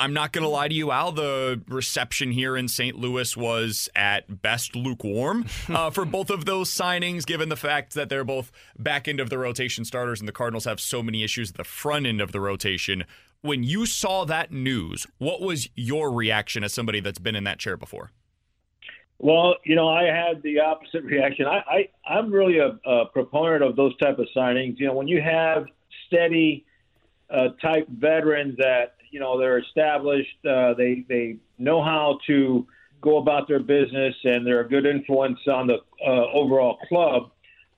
[0.00, 1.10] I'm not going to lie to you, Al.
[1.10, 2.96] The reception here in St.
[2.96, 8.08] Louis was at best lukewarm uh, for both of those signings, given the fact that
[8.08, 11.50] they're both back end of the rotation starters and the Cardinals have so many issues
[11.50, 13.04] at the front end of the rotation.
[13.40, 17.58] When you saw that news, what was your reaction as somebody that's been in that
[17.58, 18.12] chair before?
[19.18, 21.46] Well, you know, I had the opposite reaction.
[21.46, 24.78] I, I I'm really a, a proponent of those type of signings.
[24.78, 25.66] You know, when you have
[26.06, 26.64] steady
[27.28, 32.66] uh, type veterans that you know they're established, uh, they they know how to
[33.00, 37.30] go about their business, and they're a good influence on the uh, overall club,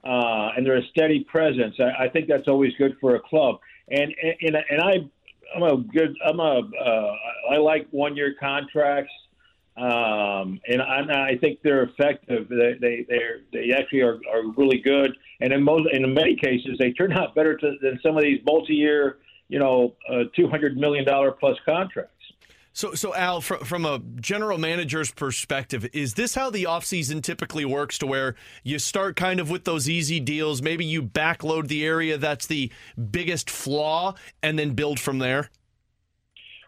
[0.04, 1.74] uh, and they're a steady presence.
[1.78, 3.60] I, I think that's always good for a club.
[3.88, 4.94] And and and I
[5.54, 7.12] I'm a good I'm a uh,
[7.52, 9.12] I like one year contracts.
[9.76, 12.48] Um, and I, I think they're effective.
[12.48, 13.06] They they
[13.52, 17.34] they actually are, are really good, and in most in many cases they turn out
[17.34, 19.18] better to, than some of these multi-year,
[19.50, 22.14] you know, uh, two hundred million dollar plus contracts.
[22.72, 27.64] So, so Al, from, from a general manager's perspective, is this how the offseason typically
[27.64, 30.62] works to where you start kind of with those easy deals?
[30.62, 32.70] Maybe you backload the area that's the
[33.10, 35.50] biggest flaw and then build from there?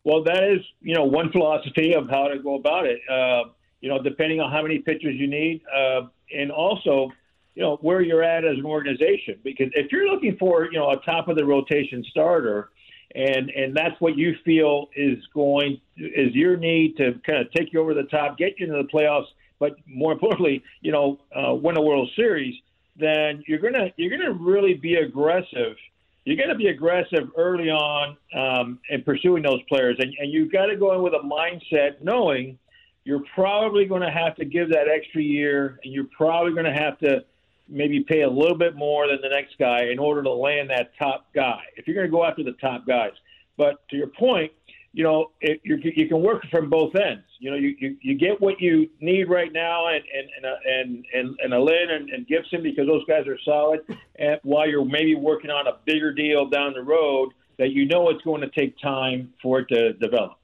[0.03, 2.99] Well, that is, you know, one philosophy of how to go about it.
[3.09, 6.03] Uh, you know, depending on how many pitchers you need, uh,
[6.37, 7.13] and also,
[7.55, 9.39] you know, where you're at as an organization.
[9.45, 12.71] Because if you're looking for, you know, a top of the rotation starter,
[13.15, 17.73] and and that's what you feel is going is your need to kind of take
[17.73, 19.27] you over the top, get you into the playoffs,
[19.59, 22.55] but more importantly, you know, uh, win a World Series.
[22.97, 25.77] Then you're gonna you're gonna really be aggressive
[26.25, 30.67] You're gonna be aggressive early on um, in pursuing those players, and, and you've got
[30.67, 32.59] to go in with a mindset knowing
[33.05, 36.81] you're probably going to have to give that extra year, and you're probably going to
[36.81, 37.25] have to
[37.73, 40.93] maybe pay a little bit more than the next guy in order to land that
[40.99, 41.61] top guy.
[41.77, 43.13] If you're going to go after the top guys,
[43.57, 44.53] but to your point,
[44.95, 47.25] you know, it, you, can work from both ends.
[47.39, 50.57] You know, you, you, you get what you need right now, and and and uh,
[50.67, 53.81] and and, and a Lynn and, and Gibson because those guys are solid.
[54.17, 58.11] And while you're maybe working on a bigger deal down the road, that you know
[58.11, 60.42] it's going to take time for it to develop.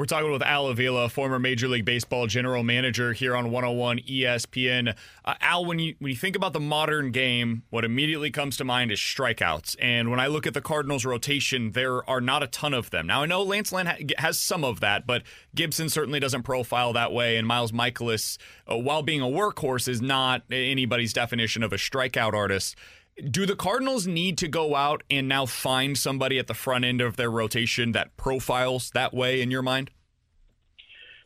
[0.00, 4.96] We're talking with Al Avila, former Major League Baseball general manager here on 101 ESPN.
[5.26, 8.64] Uh, Al, when you when you think about the modern game, what immediately comes to
[8.64, 9.76] mind is strikeouts.
[9.78, 13.08] And when I look at the Cardinals' rotation, there are not a ton of them.
[13.08, 15.22] Now I know Lance Lynn ha- has some of that, but
[15.54, 17.36] Gibson certainly doesn't profile that way.
[17.36, 18.38] And Miles Mikolas,
[18.72, 22.74] uh, while being a workhorse, is not anybody's definition of a strikeout artist
[23.20, 27.00] do the Cardinals need to go out and now find somebody at the front end
[27.00, 29.90] of their rotation that profiles that way in your mind?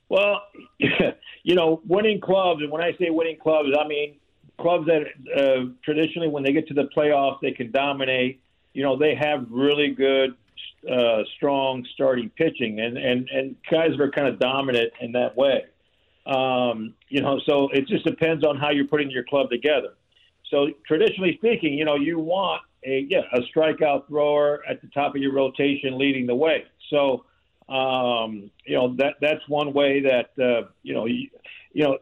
[0.08, 0.42] Well,
[1.42, 4.16] you know, winning clubs, and when I say winning clubs, I mean
[4.58, 5.02] clubs that
[5.36, 8.40] uh, traditionally, when they get to the playoffs, they can dominate.
[8.72, 10.34] You know, they have really good,
[10.90, 15.64] uh, strong starting pitching, and and and guys are kind of dominant in that way.
[16.26, 19.94] Um, you know, so it just depends on how you're putting your club together.
[20.54, 25.16] So traditionally speaking, you know, you want a yeah a strikeout thrower at the top
[25.16, 26.64] of your rotation leading the way.
[26.90, 27.24] So
[27.68, 31.28] um, you know that that's one way that uh, you know you,
[31.72, 31.98] you know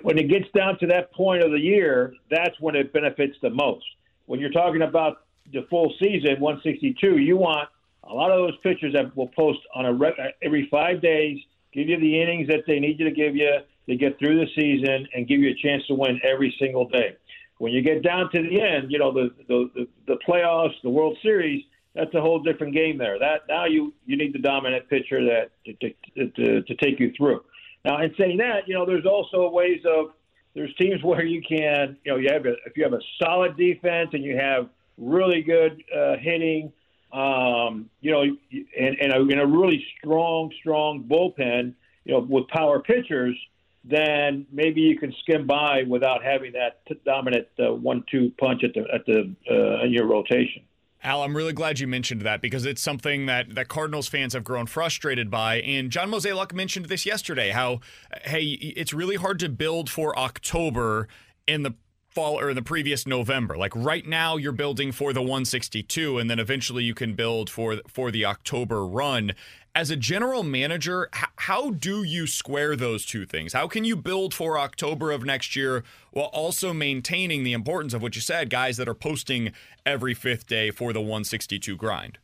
[0.00, 3.50] when it gets down to that point of the year, that's when it benefits the
[3.50, 3.84] most.
[4.24, 5.18] When you're talking about
[5.52, 7.68] the full season, 162, you want
[8.04, 11.38] a lot of those pitchers that will post on a every five days,
[11.74, 14.46] give you the innings that they need you to give you to get through the
[14.54, 17.16] season and give you a chance to win every single day.
[17.58, 20.90] When you get down to the end, you know the the the, the playoffs, the
[20.90, 21.64] World Series.
[21.94, 23.18] That's a whole different game there.
[23.18, 25.74] That now you you need the dominant pitcher that to
[26.16, 27.42] to, to, to take you through.
[27.84, 30.12] Now, in saying that, you know, there's also ways of
[30.54, 33.56] there's teams where you can, you know, you have a, if you have a solid
[33.56, 34.68] defense and you have
[34.98, 36.72] really good uh, hitting,
[37.12, 41.74] um, you know, and, and, a, and a really strong, strong bullpen,
[42.04, 43.36] you know, with power pitchers,
[43.84, 48.84] then maybe you can skim by without having that dominant uh, one-two punch at the
[48.92, 50.62] at the uh, in your rotation.
[51.02, 54.44] Al, I'm really glad you mentioned that because it's something that, that Cardinals fans have
[54.44, 55.60] grown frustrated by.
[55.62, 57.80] And John Mozeliak mentioned this yesterday how,
[58.24, 61.08] hey, it's really hard to build for October
[61.46, 61.74] in the
[62.10, 63.56] fall or the previous November.
[63.56, 67.80] Like right now, you're building for the 162, and then eventually you can build for
[67.88, 69.32] for the October run.
[69.72, 73.52] As a general manager, h- how do you square those two things?
[73.52, 78.02] How can you build for October of next year while also maintaining the importance of
[78.02, 79.52] what you said, guys that are posting
[79.86, 82.18] every fifth day for the 162 grind?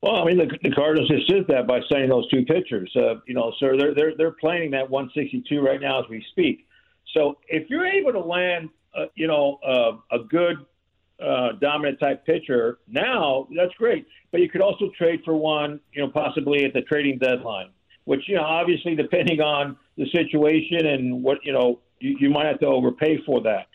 [0.00, 2.90] Well, I mean, the, the Cardinals just did that by signing those two pitchers.
[2.96, 6.66] Uh, you know, so they're they're they're playing that 162 right now as we speak.
[7.14, 10.56] So if you're able to land, uh, you know, uh, a good
[11.22, 14.06] uh, dominant type pitcher now, that's great.
[14.30, 17.70] But you could also trade for one, you know, possibly at the trading deadline,
[18.04, 22.46] which you know, obviously depending on the situation and what you know, you, you might
[22.46, 23.66] have to overpay for that.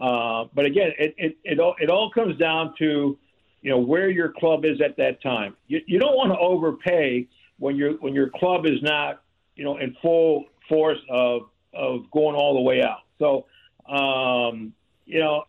[0.00, 3.18] Uh, but again, it, it it all it all comes down to
[3.62, 5.56] you know where your club is at that time.
[5.68, 7.28] You, you don't want to overpay
[7.58, 9.22] when your when your club is not
[9.54, 11.42] you know in full force of
[11.76, 13.00] of going all the way out.
[13.18, 13.46] So
[13.92, 14.72] um,
[15.04, 15.44] you know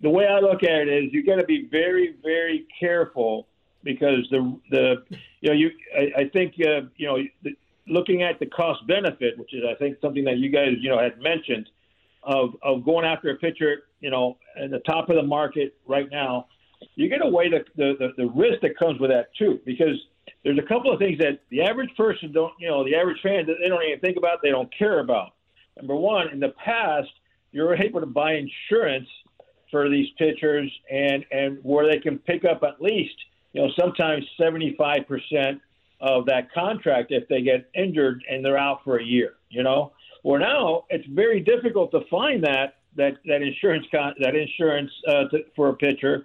[0.00, 3.46] the way I look at it is you got to be very very careful
[3.82, 5.04] because the the
[5.40, 7.50] you know you I, I think uh, you know the,
[7.86, 10.98] looking at the cost benefit, which is I think something that you guys you know
[10.98, 11.68] had mentioned
[12.22, 16.10] of of going after a pitcher you know at the top of the market right
[16.10, 16.46] now
[16.96, 19.96] you get away the, the, the, the risk that comes with that too, because
[20.42, 23.46] there's a couple of things that the average person don't, you know, the average fan
[23.46, 25.33] they don't even think about, they don't care about.
[25.76, 27.08] Number one, in the past,
[27.52, 29.08] you were able to buy insurance
[29.70, 33.14] for these pitchers, and and where they can pick up at least,
[33.52, 35.60] you know, sometimes 75 percent
[36.00, 39.34] of that contract if they get injured and they're out for a year.
[39.50, 39.92] You know,
[40.22, 45.28] well now it's very difficult to find that that that insurance con- that insurance uh,
[45.30, 46.24] to, for a pitcher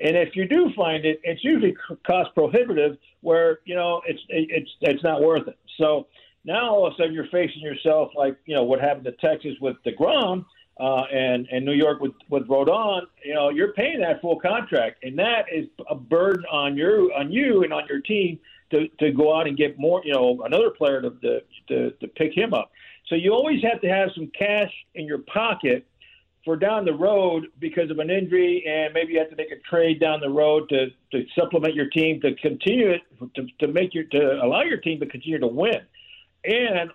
[0.00, 1.76] and if you do find it, it's usually
[2.06, 5.58] cost prohibitive, where you know it's it's it's not worth it.
[5.78, 6.06] So
[6.44, 9.54] now all of a sudden you're facing yourself like you know what happened to Texas
[9.60, 10.44] with Degrom,
[10.80, 13.02] uh, and and New York with with Rodon.
[13.24, 17.32] You know you're paying that full contract, and that is a burden on your on
[17.32, 18.38] you and on your team
[18.70, 20.02] to to go out and get more.
[20.04, 21.10] You know another player to
[21.68, 22.70] to to, pick him up.
[23.08, 25.86] So you always have to have some cash in your pocket
[26.44, 29.58] for down the road because of an injury, and maybe you have to make a
[29.68, 33.02] trade down the road to, to supplement your team to continue it
[33.34, 35.80] to, to make your to allow your team to continue to win,
[36.44, 36.90] and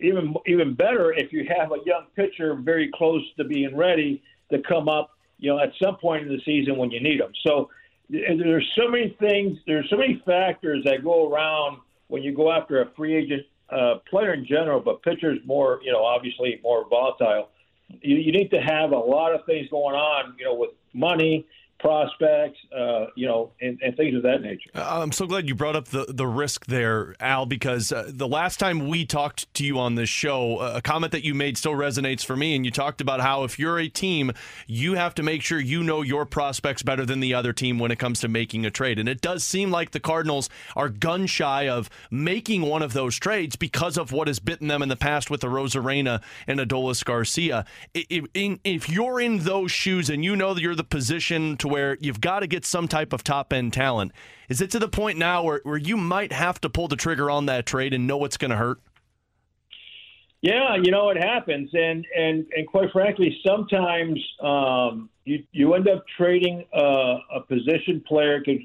[0.00, 4.60] even even better if you have a young pitcher very close to being ready to
[4.62, 7.32] come up, you know, at some point in the season when you need them.
[7.46, 7.70] So
[8.10, 11.78] there's so many things, there's so many factors that go around
[12.08, 15.90] when you go after a free agent uh, player in general, but pitchers more, you
[15.90, 17.48] know, obviously more volatile
[17.88, 21.46] you, you need to have a lot of things going on, you know, with money,
[21.78, 24.70] prospects, uh, you know, and, and, things of that nature.
[24.74, 28.28] Uh, I'm so glad you brought up the, the risk there, Al, because uh, the
[28.28, 31.74] last time we talked to you on this show, a comment that you made still
[31.74, 32.56] resonates for me.
[32.56, 34.32] And you talked about how if you're a team,
[34.66, 37.90] you have to make sure you know your prospects better than the other team when
[37.90, 38.98] it comes to making a trade.
[38.98, 43.18] And it does seem like the Cardinals are gun shy of making one of those
[43.18, 47.04] trades because of what has bitten them in the past with the Arozarena and Adolis
[47.04, 47.66] Garcia.
[47.92, 51.96] If, if you're in those shoes and you know that you're the position to where
[52.00, 54.12] you've got to get some type of top end talent.
[54.50, 57.30] Is it to the point now where, where you might have to pull the trigger
[57.30, 58.80] on that trade and know what's going to hurt?
[60.42, 65.88] Yeah, you know it happens, and and and quite frankly, sometimes um, you you end
[65.88, 68.60] up trading uh, a position player because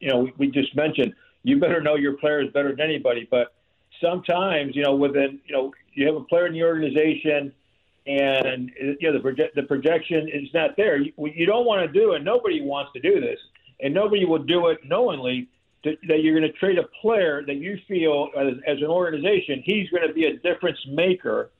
[0.00, 1.14] you know we, we just mentioned
[1.44, 3.54] you better know your players better than anybody, but
[4.02, 7.52] sometimes you know within you know you have a player in the organization
[8.18, 10.96] and you know the proje- the projection is not there.
[10.98, 13.38] You, you don't want to do, and nobody wants to do this,
[13.80, 15.48] and nobody will do it knowingly
[15.84, 19.62] to, that you're going to trade a player that you feel as, as an organization
[19.64, 21.50] he's going to be a difference maker.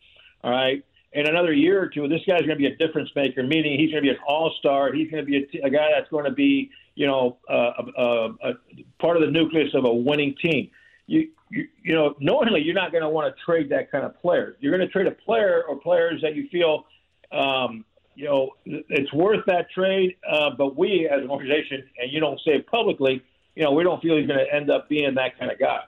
[0.43, 0.85] All right.
[1.13, 3.91] In another year or two, this guy's going to be a difference maker, meaning he's
[3.91, 4.93] going to be an all-star.
[4.93, 7.73] He's going to be a, t- a guy that's going to be, you know, uh,
[7.99, 8.53] a, a
[9.01, 10.71] part of the nucleus of a winning team
[11.11, 14.17] you, you, you know, knowingly you're not going to want to trade that kind of
[14.21, 14.57] player.
[14.61, 16.85] You're going to trade a player or players that you feel,
[17.33, 20.17] um, you know, it's worth that trade.
[20.31, 23.23] Uh, but we, as an organization, and you don't say it publicly,
[23.57, 25.81] you know, we don't feel he's going to end up being that kind of guy.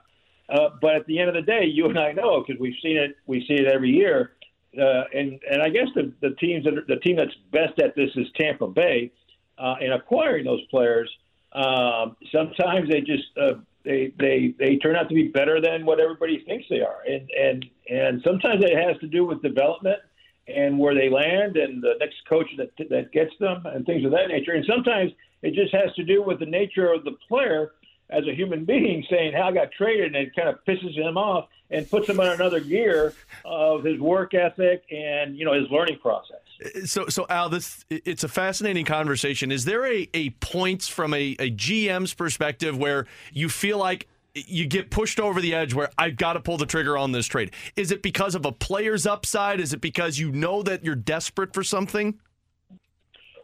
[0.49, 2.97] Uh, but at the end of the day, you and I know because we've seen
[2.97, 3.15] it.
[3.25, 4.33] We see it every year.
[4.77, 7.95] Uh, and and I guess the the teams that are, the team that's best at
[7.95, 9.11] this is Tampa Bay,
[9.57, 11.09] uh, in acquiring those players.
[11.53, 15.99] Um, sometimes they just uh, they they they turn out to be better than what
[15.99, 19.99] everybody thinks they are, and and and sometimes it has to do with development
[20.47, 24.11] and where they land and the next coach that that gets them and things of
[24.11, 24.51] that nature.
[24.51, 25.11] And sometimes
[25.41, 27.71] it just has to do with the nature of the player
[28.09, 31.17] as a human being saying how I got traded and it kind of pisses him
[31.17, 33.13] off and puts him on another gear
[33.45, 36.42] of his work ethic and you know his learning process.
[36.85, 39.51] So, so Al, this it's a fascinating conversation.
[39.51, 44.65] Is there a, a points from a, a GM's perspective where you feel like you
[44.65, 47.51] get pushed over the edge where I've got to pull the trigger on this trade?
[47.75, 49.59] Is it because of a player's upside?
[49.59, 52.19] Is it because you know that you're desperate for something?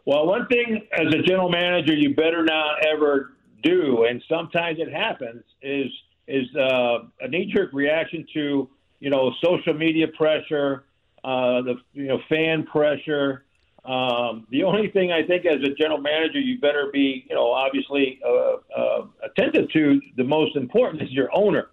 [0.06, 4.92] Well, one thing as a general manager, you better not ever do, and sometimes it
[4.92, 5.86] happens, is
[6.26, 8.68] is uh, a knee jerk reaction to
[9.00, 10.84] you know social media pressure,
[11.24, 13.44] uh, the you know fan pressure.
[13.84, 17.50] Um, the only thing I think as a general manager you better be you know
[17.50, 21.68] obviously uh, uh, attentive to the most important is your owner.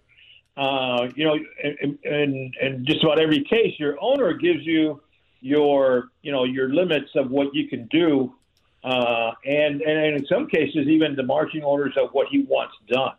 [0.56, 5.00] Uh, you know, in, in, in just about every case, your owner gives you
[5.40, 8.34] your you know your limits of what you can do,
[8.82, 13.14] uh, and and in some cases even the marching orders of what he wants done.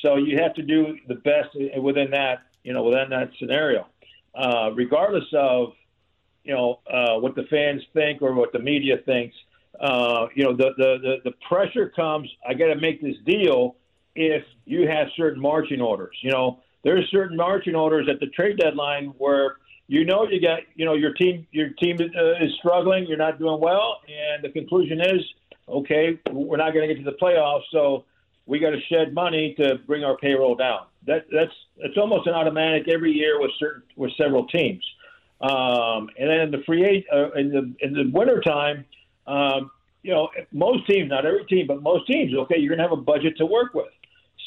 [0.00, 3.86] So you have to do the best within that you know within that scenario,
[4.36, 5.72] uh, regardless of
[6.44, 9.34] you know uh, what the fans think or what the media thinks.
[9.80, 12.28] Uh, you know the, the the the pressure comes.
[12.48, 13.76] I got to make this deal
[14.14, 16.16] if you have certain marching orders.
[16.22, 19.56] You know there's certain marching orders at the trade deadline where
[19.88, 23.38] you know you got you know your team your team uh, is struggling, you're not
[23.38, 25.22] doing well, and the conclusion is
[25.68, 28.04] okay, we're not going to get to the playoffs, so
[28.46, 30.86] we got to shed money to bring our payroll down.
[31.06, 34.84] That that's it's almost an automatic every year with certain with several teams.
[35.40, 38.84] Um, and then in the free uh, in the in the winter time,
[39.26, 39.70] um,
[40.02, 42.96] you know, most teams, not every team, but most teams, okay, you're going to have
[42.96, 43.92] a budget to work with.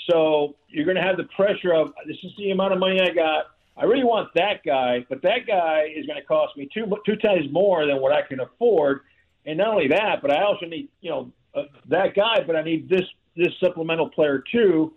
[0.10, 3.14] So you're going to have the pressure of this is the amount of money I
[3.14, 3.46] got
[3.80, 7.16] I really want that guy, but that guy is going to cost me two two
[7.16, 9.02] times more than what I can afford.
[9.46, 12.62] And not only that, but I also need you know uh, that guy, but I
[12.62, 13.06] need this
[13.40, 14.94] this supplemental player too.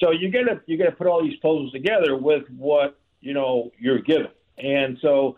[0.00, 3.34] So you got to you got to put all these puzzles together with what you
[3.34, 5.36] know you're given, and so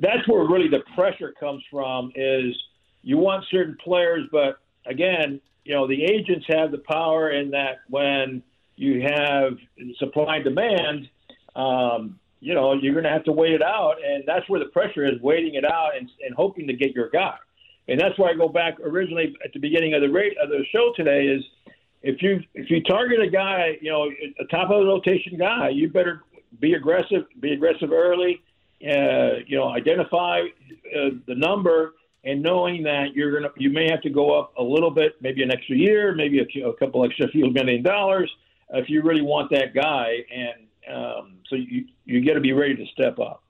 [0.00, 2.12] that's where really the pressure comes from.
[2.14, 2.54] Is
[3.02, 7.80] you want certain players, but again, you know the agents have the power in that
[7.88, 8.42] when
[8.76, 9.58] you have
[9.98, 11.08] supply and demand
[11.54, 14.70] um, you know, you're going to have to wait it out, and that's where the
[14.70, 17.36] pressure is, waiting it out and, and hoping to get your guy.
[17.88, 20.64] And that's why I go back originally at the beginning of the rate of the
[20.72, 21.42] show today is
[22.02, 25.68] if you if you target a guy, you know, a top of the rotation guy,
[25.70, 26.22] you better
[26.60, 28.42] be aggressive, be aggressive early.
[28.82, 34.00] Uh, you know, identify uh, the number and knowing that you're gonna you may have
[34.02, 37.28] to go up a little bit, maybe an extra year, maybe a, a couple extra
[37.28, 38.30] few million dollars
[38.74, 40.18] if you really want that guy.
[40.34, 43.42] And um, so you you got to be ready to step up.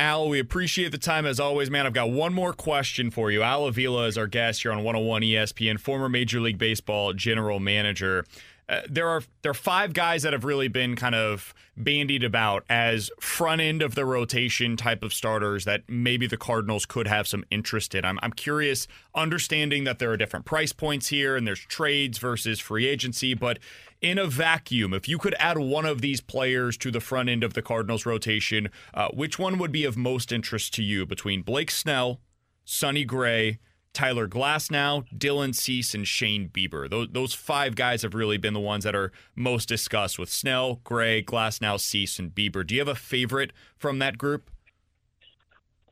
[0.00, 1.84] Al, we appreciate the time as always, man.
[1.84, 3.42] I've got one more question for you.
[3.42, 8.24] Al Avila is our guest here on 101 ESPN, former Major League Baseball general manager.
[8.68, 12.64] Uh, there are there are five guys that have really been kind of bandied about
[12.68, 17.26] as front end of the rotation type of starters that maybe the Cardinals could have
[17.26, 18.04] some interest in.
[18.04, 18.86] I'm I'm curious,
[19.16, 23.58] understanding that there are different price points here and there's trades versus free agency, but
[24.00, 27.42] in a vacuum, if you could add one of these players to the front end
[27.42, 31.42] of the Cardinals rotation, uh, which one would be of most interest to you between
[31.42, 32.20] Blake Snell,
[32.64, 33.58] Sonny Gray,
[33.92, 36.88] Tyler Glasnow, Dylan Cease, and Shane Bieber.
[36.88, 40.80] Those, those five guys have really been the ones that are most discussed with Snell,
[40.84, 42.64] Gray, Glasnow, Cease, and Bieber.
[42.64, 44.50] Do you have a favorite from that group?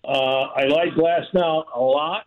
[0.04, 2.26] Uh, I like Glasnow a lot,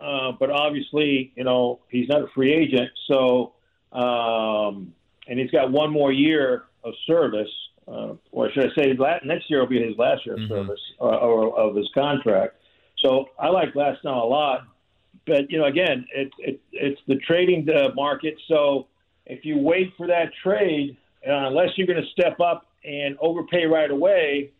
[0.00, 3.52] uh, but obviously, you know, he's not a free agent, so
[3.94, 4.92] um,
[5.28, 7.48] and he's got one more year of service,
[7.88, 10.52] uh, or should I say, next year will be his last year of mm-hmm.
[10.52, 12.56] service uh, or of his contract.
[12.98, 14.66] So I like Glasnow a lot,
[15.26, 18.34] but you know, again, it's it, it's the trading uh, market.
[18.48, 18.88] So
[19.26, 20.96] if you wait for that trade,
[21.26, 24.52] uh, unless you're going to step up and overpay right away,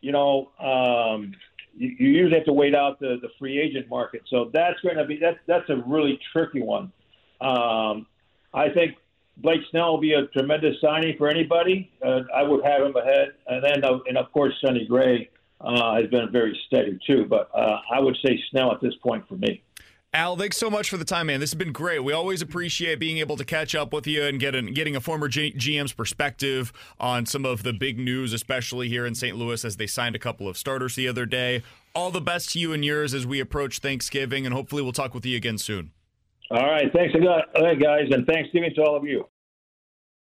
[0.00, 1.32] you know, um,
[1.76, 4.22] you, you usually have to wait out the, the free agent market.
[4.28, 6.92] So that's going to be that's that's a really tricky one.
[7.40, 8.06] Um,
[8.56, 8.96] I think
[9.36, 11.92] Blake Snell will be a tremendous signing for anybody.
[12.04, 15.28] Uh, I would have him ahead, and then uh, and of course Sonny Gray
[15.60, 17.26] uh, has been very steady too.
[17.28, 19.62] But uh, I would say Snell at this point for me.
[20.14, 21.40] Al, thanks so much for the time, man.
[21.40, 22.02] This has been great.
[22.02, 25.28] We always appreciate being able to catch up with you and getting getting a former
[25.28, 29.36] G- GM's perspective on some of the big news, especially here in St.
[29.36, 31.62] Louis as they signed a couple of starters the other day.
[31.94, 35.12] All the best to you and yours as we approach Thanksgiving, and hopefully we'll talk
[35.12, 35.90] with you again soon.
[36.50, 36.92] All right.
[36.92, 37.44] Thanks a lot,
[37.80, 39.28] guys, and Thanksgiving to all of you.